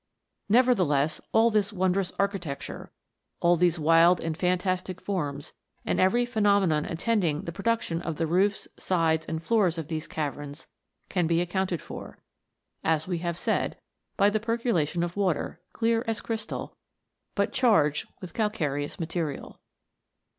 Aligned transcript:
Nevertheless, 0.49 1.21
all 1.31 1.51
this 1.51 1.71
wondrous 1.71 2.11
architecture 2.17 2.91
all 3.39 3.55
these 3.55 3.77
wild 3.77 4.19
and 4.19 4.35
fantastic 4.35 4.99
forms, 4.99 5.53
and 5.85 5.99
every 5.99 6.25
phe 6.25 6.37
nomenon 6.39 6.89
attending 6.89 7.43
the 7.43 7.51
production 7.51 8.01
of 8.01 8.15
the 8.15 8.25
roofs, 8.25 8.67
sides, 8.79 9.27
and 9.27 9.43
floors 9.43 9.77
of 9.77 9.89
these 9.89 10.07
caverns, 10.07 10.65
can 11.07 11.27
be 11.27 11.39
accounted 11.39 11.83
for, 11.83 12.17
as 12.83 13.07
we 13.07 13.19
have 13.19 13.37
said, 13.37 13.77
by 14.17 14.31
the 14.31 14.39
percolation 14.39 15.03
of 15.03 15.15
water, 15.15 15.61
clear 15.71 16.03
as 16.07 16.19
crystal, 16.19 16.75
but 17.35 17.53
charged 17.53 18.07
with 18.21 18.33
calcareous 18.33 18.99
material. 18.99 19.59